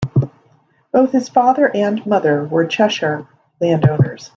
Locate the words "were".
2.43-2.65